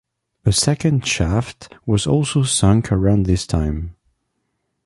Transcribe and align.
A 0.47 0.51
second 0.51 1.05
shaft 1.05 1.71
was 1.85 2.07
also 2.07 2.41
sunk 2.41 2.91
around 2.91 3.27
this 3.27 3.45
time. 3.45 3.95